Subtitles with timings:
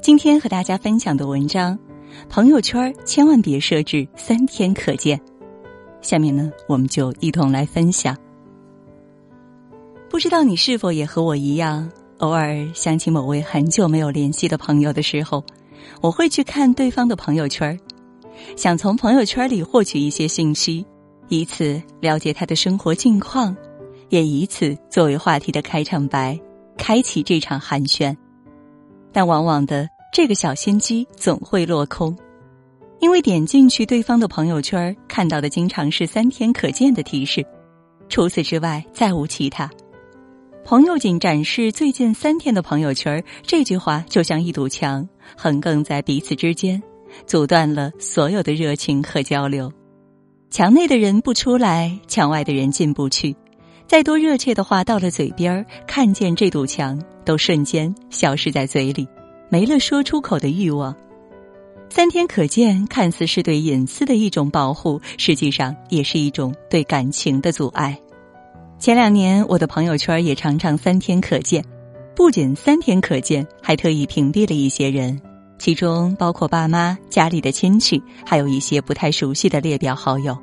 [0.00, 1.78] 今天和大家分享的文章，
[2.28, 5.20] 朋友圈千万别设置三天可见。
[6.00, 8.16] 下面呢，我们就一同来分享。
[10.08, 15.44] 不知道你是否也和我一样，偶尔想起某位很久没有联系的朋友的时候，
[16.00, 17.78] 我会去看对方的朋友圈，
[18.56, 20.86] 想从朋友圈里获取一些信息，
[21.28, 23.54] 以此了解他的生活近况，
[24.08, 26.40] 也以此作为话题的开场白，
[26.78, 28.16] 开启这场寒暄。
[29.12, 29.86] 但往往的。
[30.10, 32.16] 这个小心机总会落空，
[32.98, 37.44] 因为点进去对方的朋友圈，看到的经常是三天可见的提示，
[38.08, 39.70] 除此之外再无其他。
[40.64, 46.82] 朋友仅展示最近三天的朋友圈，这句话就像一堵墙，横亘在彼此之间，
[47.26, 49.70] 阻断了所有的热情和交流。
[50.50, 53.36] 墙内的人不出来，墙外的人进不去。
[53.88, 59.08] 再多热切的话到了嘴边儿看见这堵墙，都瞬间消失在嘴里。
[59.48, 60.94] 没了说出口的欲望，
[61.88, 67.98] 三天可见，看似是对隐私的一种保护，实际上也是一种对感情的阻碍。
[68.78, 71.64] 前两年，我的朋友圈也常常三天可见，
[72.14, 75.18] 不仅三天可见，还特意屏蔽了一些人，
[75.58, 80.36] 其中包括爸妈、家里的亲戚，还有一些不太熟悉的列表好友。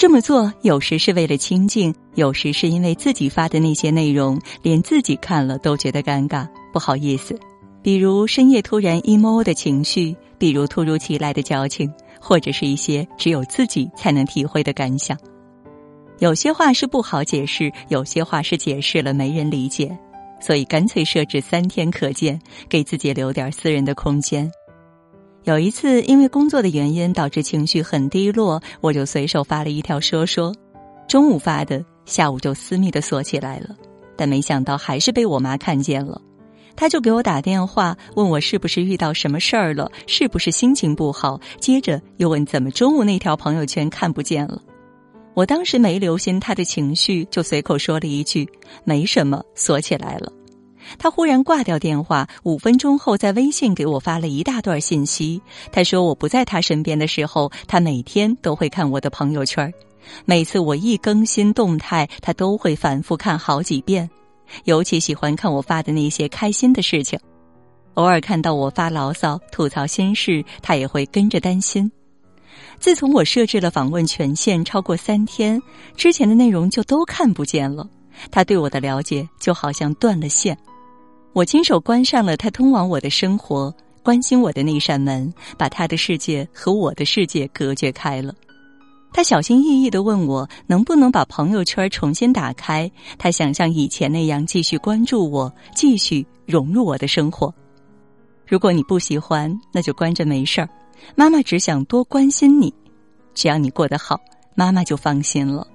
[0.00, 7.38] 这么做有时是为了清静，有时是因为自己发的那些内容，连自己看了都觉得尴尬，不好意思。
[7.82, 15.14] 比如深夜突然 emo 的情绪，比如突如其来的矫情，或者是一些只有自己才能体会的感想。
[16.18, 19.94] 有些话是不好解释，有些话是解释了没人理解，
[20.40, 24.50] 所以干脆设置三天可见，给自己留点私人的空间。
[25.44, 30.54] 有一次因为工作的原因导致情绪很低落，我就随手发了一条说说，
[31.08, 33.74] 中午发的，下午就私密的锁起来了，
[34.16, 36.20] 但没想到还是被我妈看见了。
[36.76, 41.40] 他就给我打电话，问我是不是遇到什么事儿了，是不是心情不好。
[41.58, 44.60] 接着又问怎么中午那条朋友圈看不见了。
[45.34, 48.48] 我当时没留心他的情绪，就随口说了一句
[48.84, 50.30] ：“没什么，锁起来了。”
[50.98, 55.40] 他忽然挂掉电话，五分钟后在微信给我发了一大段信息。
[55.72, 59.72] 他说我不在他身边的时候，他每天都会看我的朋友圈，
[60.24, 64.08] 每次我一更新动态，他都会反复看好几遍。
[64.64, 67.18] 尤其喜欢看我发的那些开心的事情，
[67.94, 71.90] 偶尔看到我发牢骚、吐槽心事，他也会跟着担心。
[72.80, 75.62] 自从我设置了访问权限超过三天，
[75.96, 77.86] 之前的内容就都看不见了。
[78.30, 80.58] 他对我的了解就好像断了线。
[81.32, 88.34] 我亲手关上了他通往我的生活、关心我的那扇门，把他的世界和我的世界隔绝开了。
[89.12, 97.52] 他小心翼翼的问我能不能把朋友圈重新打开，他想像以前那样继续关注我，继续融入我的生活。
[98.46, 100.68] 如果你不喜欢，那就关着没事儿。
[101.14, 102.72] 妈妈只想多关心你，
[103.34, 104.20] 只要你过得好，
[104.54, 105.66] 妈妈就放心了。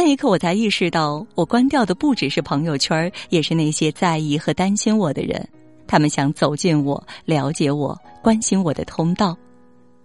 [0.00, 5.44] 那一刻，我才意识到，我关掉的不只是朋友圈，也是那些在意和担心我的人。
[5.88, 9.36] 他们想走进我，了解我，关心我的通道。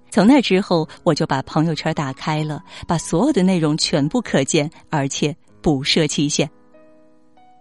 [0.10, 6.50] 从那之后，我就把朋友圈打开了，把所有的内容全部可见，而且不设期限。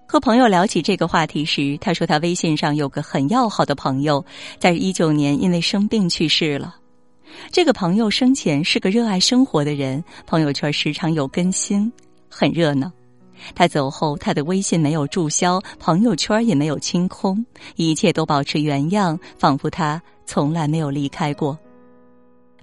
[0.07, 4.25] 和朋友聊起这个话题时，他说他微信上有个很要好的朋友，
[4.59, 6.77] 在一九年因为生病去世了。
[7.51, 11.93] 这个朋友生前是个热爱生活的人，朋友圈时常有更新，
[12.33, 12.91] 很热闹。
[13.55, 17.45] 他走后，他的微信没有注销，朋友圈也没有清空，
[17.77, 21.59] 一切都保持原样，仿佛他从来没有离开过。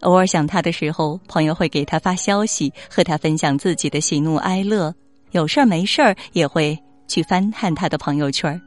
[0.02, 4.94] 偶尔想他的时候，朋友会给他发消息，和他分享自己的喜怒哀乐。
[5.32, 6.78] 有事儿没事儿也会
[7.08, 8.60] 去翻看他的朋友圈。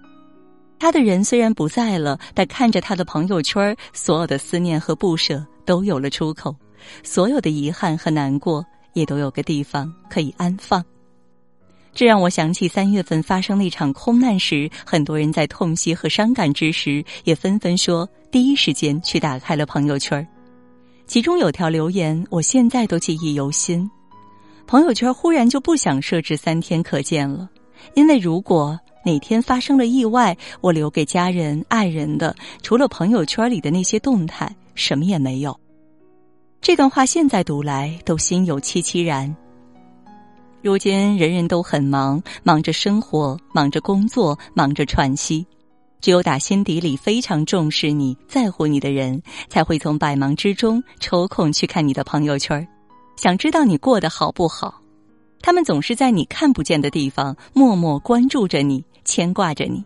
[0.78, 6.54] 他的人虽然不在了，但看着他的朋友圈，所有的思念和不舍都有了出口，
[7.02, 8.62] 所有的遗憾和难过
[8.92, 10.84] 也都有个地方可以安放。
[11.94, 20.26] 这让我想起三月份发生那场空难时，很多人在痛惜和伤感之时，也纷纷说第一时间去打开了朋友圈。
[21.06, 23.88] 其中有条留言，我现在都记忆犹新。
[24.66, 27.50] 朋友圈忽然就不想设置三天可见了，
[27.94, 35.58] 因为如果哪天发生了意外，我留给家人、爱人的，除了朋友圈里的那些动态，什么也没有。
[36.62, 39.36] 这段话现在读来都心有戚戚然。
[40.62, 45.44] 如今人人都很忙，忙着生活，忙着工作，忙着喘息。
[46.00, 52.66] 只有打心底里非常重视你、在乎你的人，才会从百忙之中抽空去看你的朋友圈，
[53.16, 54.80] 想知道你过得好不好。
[55.40, 59.84] 他们总是在你看不见的地方默默关注着你、牵挂着你。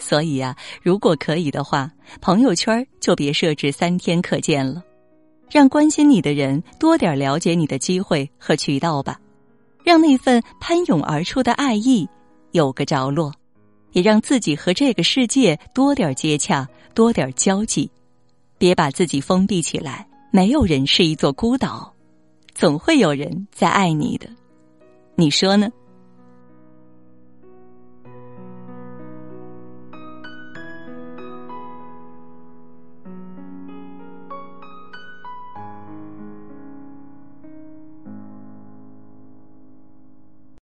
[0.00, 1.88] 所以呀，如果可以的话，
[2.20, 4.82] 朋友圈就别设置三天可见了，
[5.48, 9.20] 让关心你的人多点了解你的机会和渠道吧，
[9.84, 12.08] 让那份喷涌而出的爱意
[12.52, 13.32] 有个着落，
[13.92, 17.90] 也让自己和这个世界多点接洽，多点交际，
[18.58, 20.06] 别把自己封闭起来。
[20.32, 21.92] 没有人是一座孤岛，
[22.54, 24.28] 总会有人在爱你的，
[25.16, 25.68] 你说呢？